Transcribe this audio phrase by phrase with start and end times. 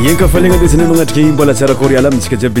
[0.00, 2.56] egny kafaliagna eznao anatra ky mbola sarakor ala mitsikajiab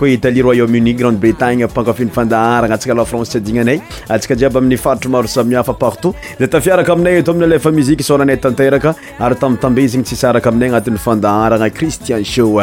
[0.00, 5.74] y0 grande bretagne mpankafin'ny fandaharagna atsika lafrance adina anay atsika ajiaby amin'ny faritry maro samihafa
[5.74, 10.48] partout za tafiaraka aminay ato aminy lefa mizique sorany tanteraka ary tambitambe zyigny tsisy araka
[10.48, 12.60] aminay agnatin'ny fandaharagna christian show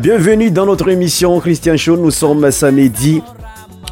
[0.00, 3.22] bienvenue dans notre émission christian show nous sommes sa midi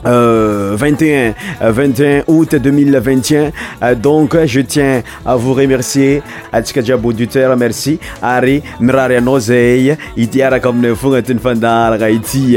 [0.04, 3.50] 2121 euh, euh, août 2021
[3.82, 10.68] euh, donc je tiens à vous remercier atsika jiaby auditeur merci ary miraryanao zay ityaraka
[10.68, 12.56] amina fognati'ny fandarana ity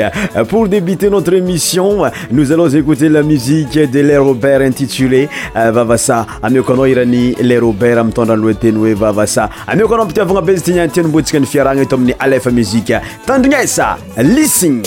[0.50, 2.00] pour débuter notre émission
[2.32, 8.94] nos allons écouter la musie de larobert intitulé vavasa amiokoanao irany la robert amitndranloteny oe
[8.94, 14.82] vavasa amioko anao ampitiavagna bezy tnatinmboantsika nyfiarahana to amin'ny alf mitandrinesaliin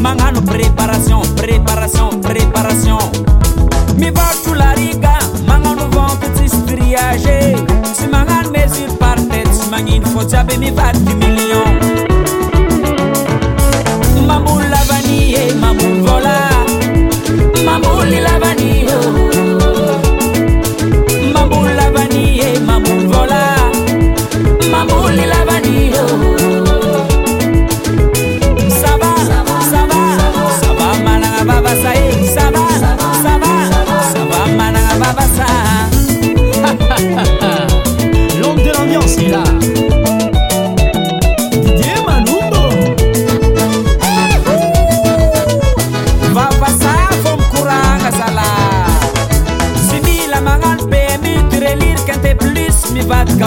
[0.00, 2.96] mangano préparation préparation préparation
[3.98, 4.10] mi
[4.44, 10.56] tout la riga mangano vonto ti si mangano mesure par tête si mangino faut jiaby
[10.58, 11.64] mi du million
[14.70, 16.38] la vanille, mamboly vola
[17.64, 18.39] mamboly la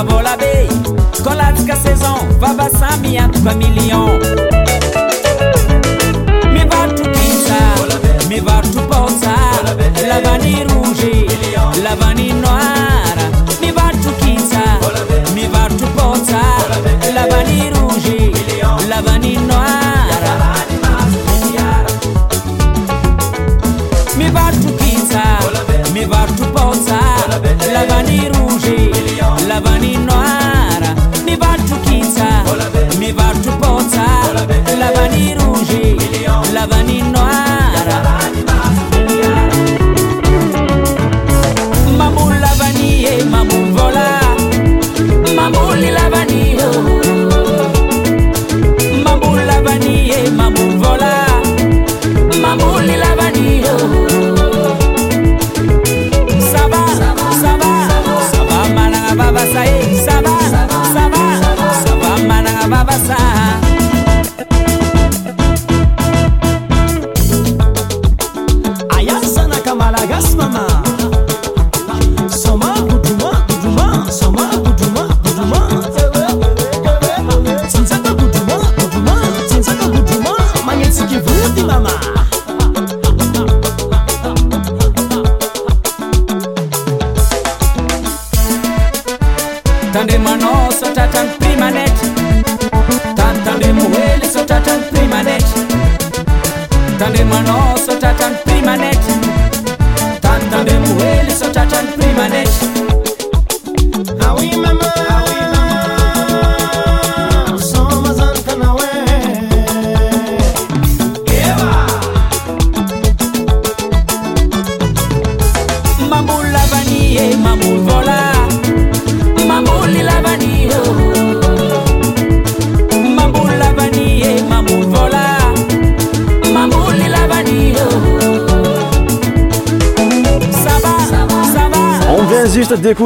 [0.03, 0.65] avò la bey
[1.25, 2.91] Kolat ka sezon, vaba sa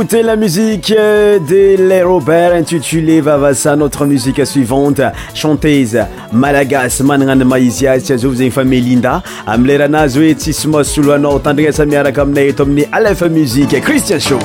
[0.07, 5.01] te la musique euh, de le robert intitulé vavasa notre musique suivante
[5.36, 6.00] chanteze
[6.31, 14.39] malagas manran maiziaz tiazo vozainfame linda am leranazo etisma soulanor tandrisamiarakaminaetomine àlef muzique christian show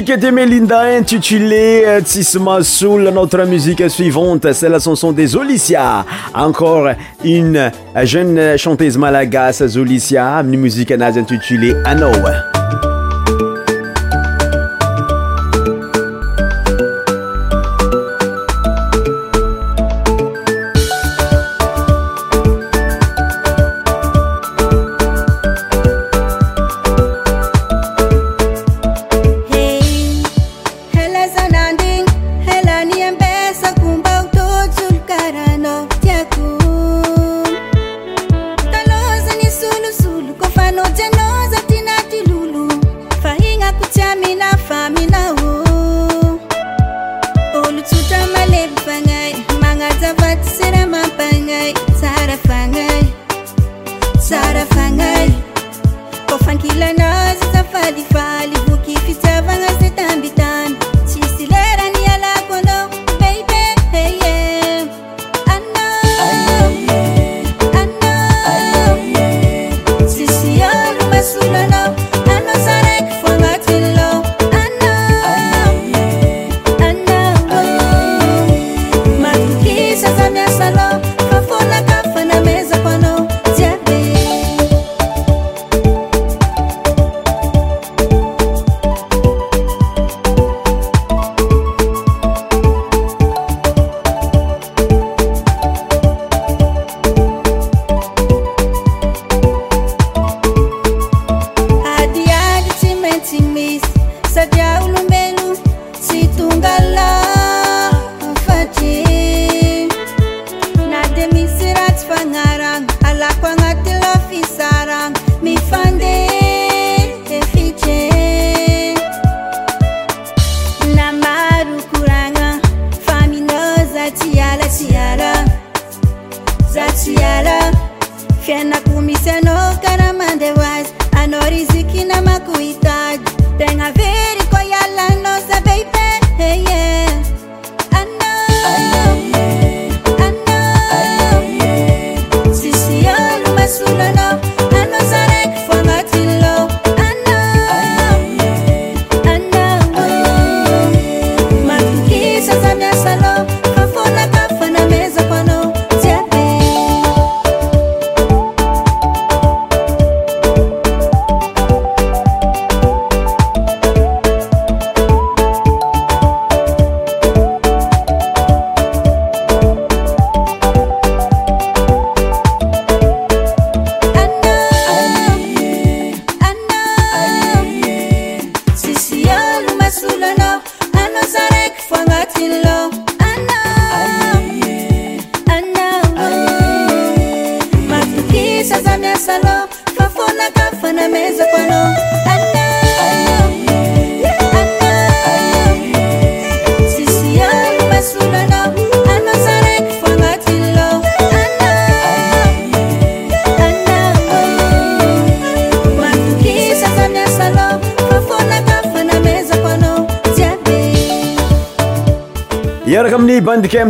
[0.00, 3.10] musique de Melinda intitulée euh, Tissement Soul.
[3.12, 6.06] Notre musique suivante, c'est la chanson des Zolicia.
[6.34, 6.88] Encore
[7.22, 7.70] une
[8.04, 12.49] jeune chanteuse malagasy, Zolicia, une musique intitulée Anoa.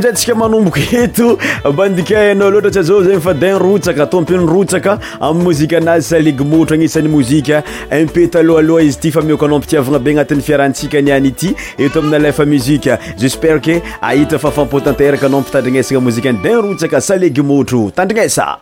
[0.00, 1.36] drayntsika manomboka eto
[1.76, 6.74] ba ndikaanao loatra tsy zao zegny fa dinrotsaka tompiny rotsaka amin'ny mozika anazy saleg motro
[6.74, 7.62] agnisany mozika
[8.00, 12.14] impeto alohaloha izy ty fa miokoanao ampitiavagna be agnatin'ny fiarahantsika any any ity eto amin
[12.18, 18.56] alafa mozika juspere ke ahita fa fampotanteraka anao mpitandrignesana mozika ny dinrotsaka saleg motro tandrignesa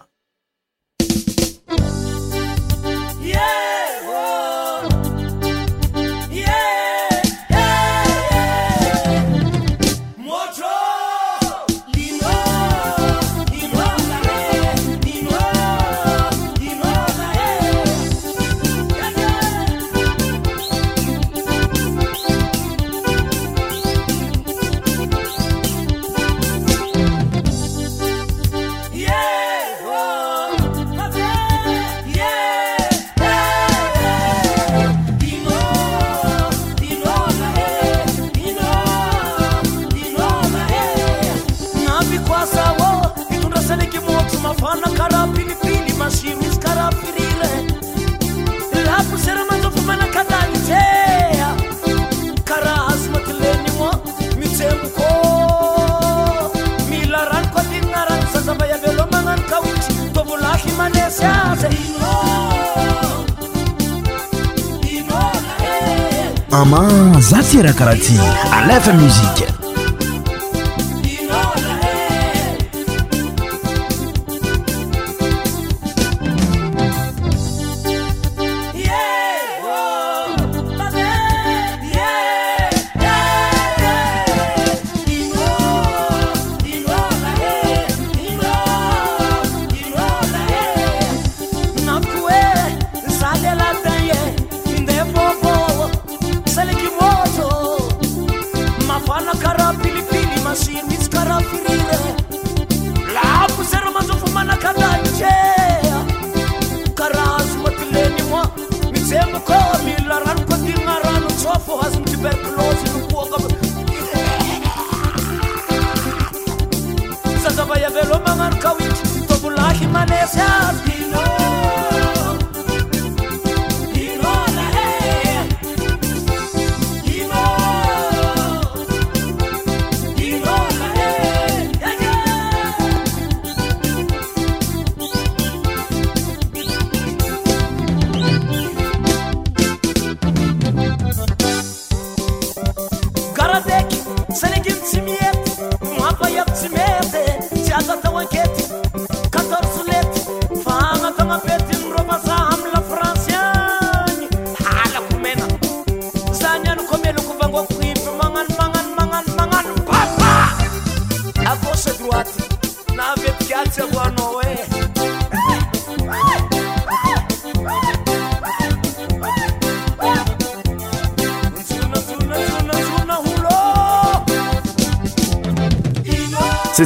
[66.62, 66.88] ama
[67.22, 68.18] za tira karaha ti
[68.58, 69.46] alèf muziqe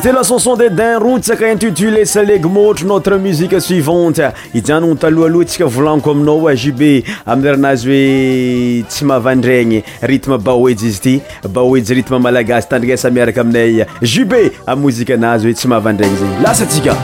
[0.01, 4.23] c'ete la chanson de din route saka intitulé saleg motre notre musique suivante
[4.55, 6.81] ijianono taloha aloha antsika volagniko aminao a jub
[7.27, 14.49] amin'yaranazy hoe tsy mavandraigny rythme baoejy izy ity baoajy rythme malagasy tandrignasa miaraka aminay jube
[14.67, 16.97] a mozika anazy hoe tsy mavandraigny zegny lasa tsika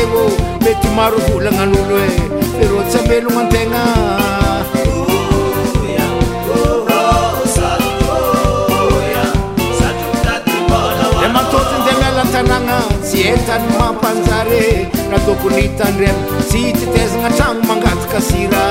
[0.00, 0.24] erô
[0.64, 2.10] mety maro volagnan'olo e
[2.64, 4.06] irôo tsy amelognantegnada
[11.24, 14.64] e mantotyndea mialantanàna tsy etany mampanjare
[15.10, 16.14] naha tokony hitandrina
[16.48, 18.64] tsy titezagna tragno mangataka sira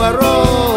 [0.00, 0.69] Arroz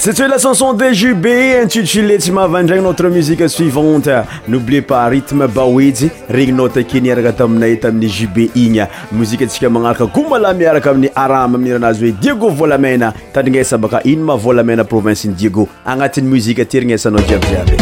[0.00, 1.26] sy tsy oe la chanson de jubt
[1.62, 4.08] intutule tsy mahavyandraigny notre musique suivante
[4.48, 9.68] nouble pas rithme baoejy regny nao takeniaraka tamina y ta amin'ny jub igny mozike atsika
[9.68, 14.84] magnaraka gomala miaraka amin'ny arama mira anazy hoe diego volamena tarinesa baka ino ma volamena
[14.84, 17.76] province ny diego agnatin'ny muzike terignesanao jiaviaby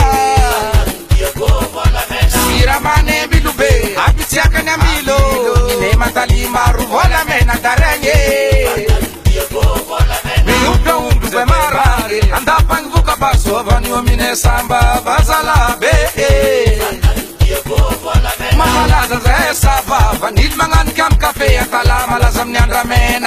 [6.13, 6.24] ta
[6.67, 8.13] aro vôlaamenadaragnye
[10.48, 16.82] iotaoro za aray andafagny voka basovan'io amina samba bazalabe e
[18.58, 23.27] malaza zay savavanilo magnanikam kafe atala malaza amin'ny andramena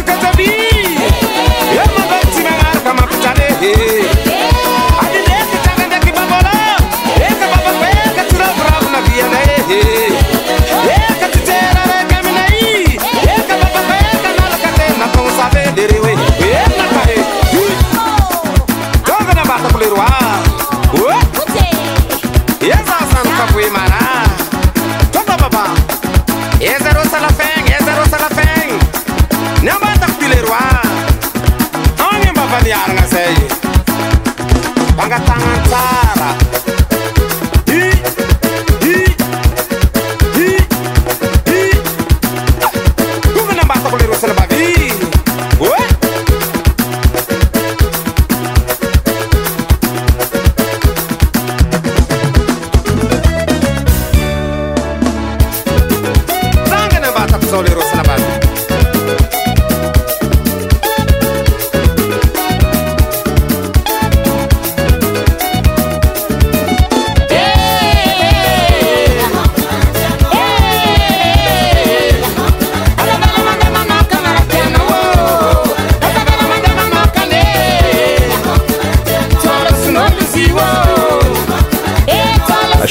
[0.01, 0.49] kdi
[1.77, 4.02] yamsimgarkamaptlह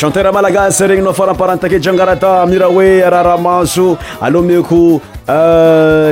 [0.03, 3.87] canteura malagasa regny nao faramparantake jangara ta mira oe araraha maso
[4.29, 4.79] alomeoko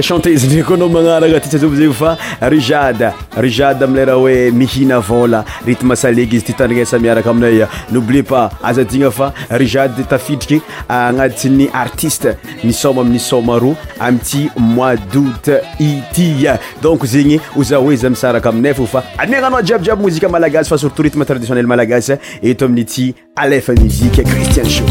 [0.02, 7.30] chanté zidriko anao manarana t zzay fa rijad rijad amlerah oe mihina voaritme saegizy ttndrinasamiaraka
[7.30, 16.48] aminay noblieasazainafarijad tafidriky anatiny artiste nisom amiy som ro amty mois daoût ity
[16.82, 23.72] donk zegny oza oezyaisarakaaminay ffa amianana jiabiabymoimalagasy fa sot rte tadiionnel maagasy etoamiy ty afa
[23.74, 24.84] muike cristien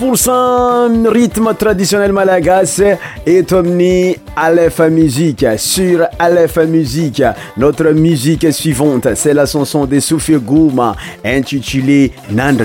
[0.00, 2.80] crytme traditionnel malagas
[3.26, 7.20] etomni alfa music sur alfa musiq
[7.58, 12.64] notre musique suivante c'est la chanson de sufiegoma intitulé nandtan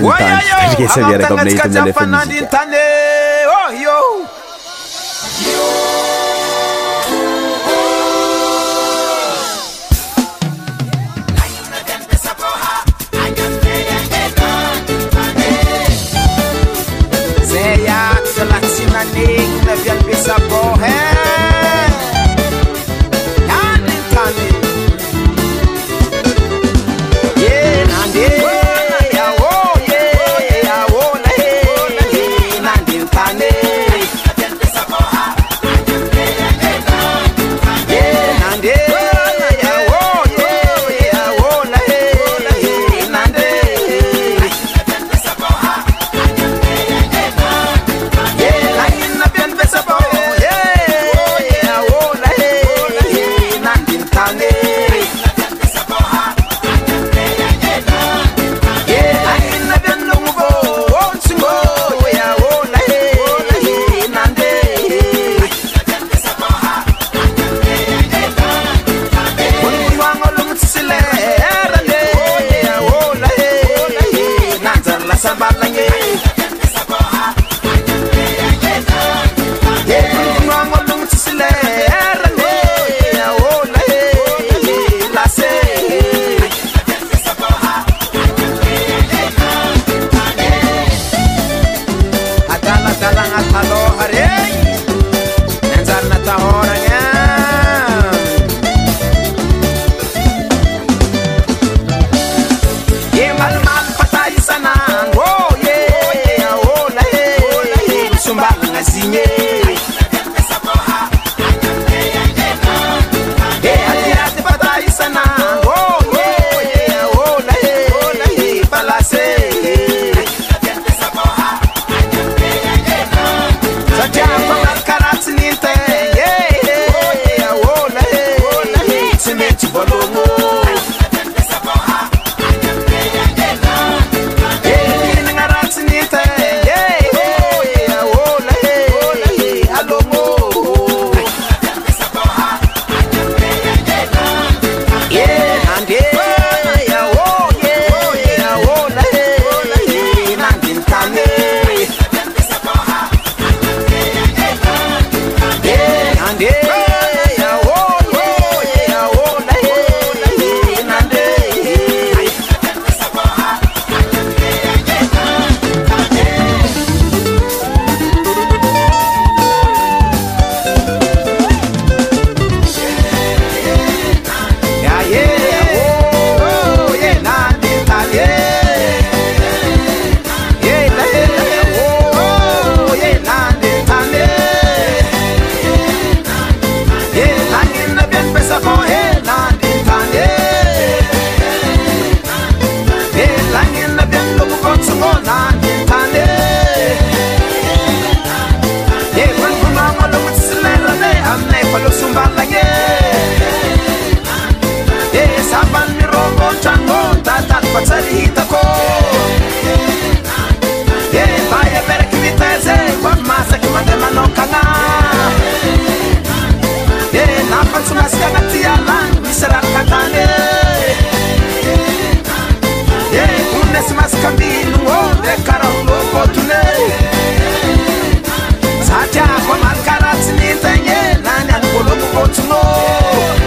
[232.16, 233.45] want to know.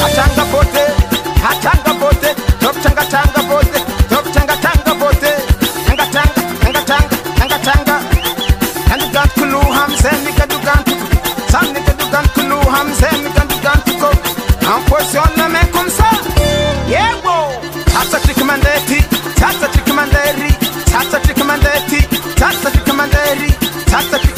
[0.07, 0.84] Atanga kote
[23.95, 24.34] Taxa de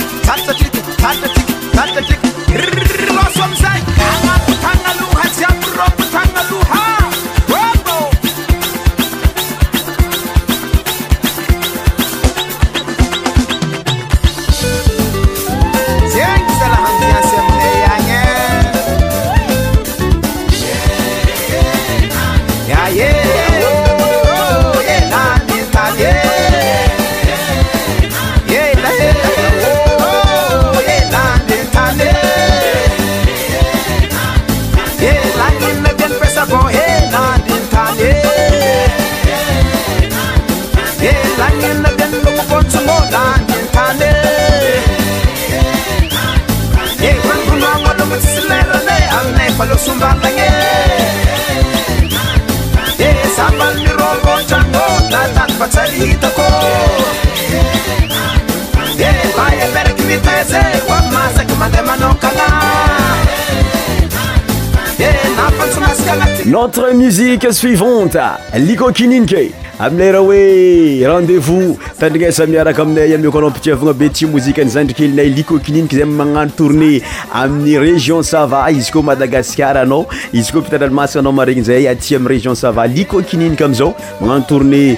[66.93, 68.19] musiqe suivante
[68.55, 75.95] licokininike amilera oe rendezvous tandrinasa miaraka aminay amiokoanao ampitiavagna be ti mozike anizandri kelinay likokininiky
[75.97, 77.01] zay magnano tourné
[77.33, 82.55] amin'ny région sava izy koa madagascar anao izy koa pitalalmasaa anao maregninzay aty amiy région
[82.55, 84.97] sava likokininika amiizao magnano tourné 2021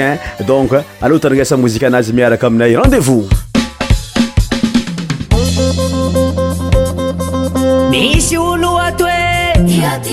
[0.00, 0.70] euh, donc
[1.02, 3.24] aloha tandrignasa mozika anazy miaraka aminay rendezvous
[10.04, 10.12] t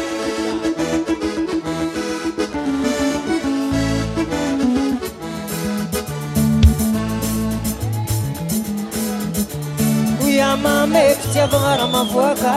[10.27, 12.55] Uyamame pite bara mavuaka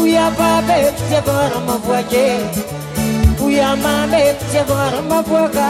[0.00, 2.24] Uyababe pite bara mavuake
[3.44, 5.68] Uyamame pite bara mavuaka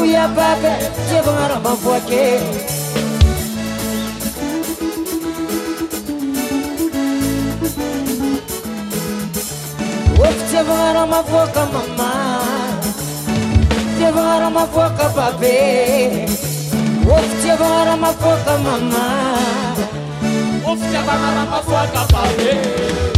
[0.00, 2.77] Uyababe pite bara mavuake
[10.50, 12.80] Levaram uma boca a mamar
[14.00, 16.24] Levaram uma boca a beber
[17.06, 19.74] Of, levaram uma boca a mamar
[20.66, 23.17] Of, levaram uma boca a beber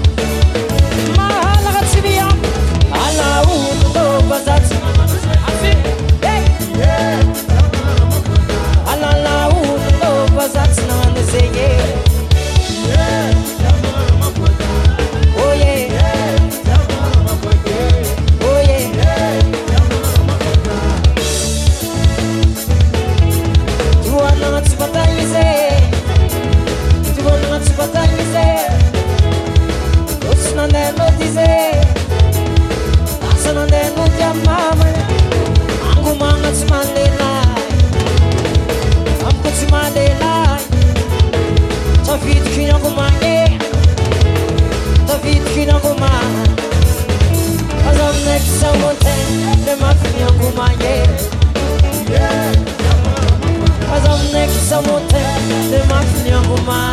[54.82, 55.26] mote,
[55.70, 56.87] sema sini the maa